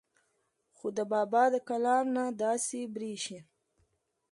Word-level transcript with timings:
خو 0.75 0.87
د 0.97 0.99
بابا 1.11 1.43
د 1.53 1.55
کلام 1.69 2.05
نه 2.15 2.23
داسې 2.43 2.79
بريښي 2.95 3.39